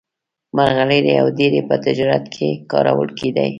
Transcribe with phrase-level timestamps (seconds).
[0.55, 3.47] مرغلرې او ډبرې په تجارت کې کارول کېدې.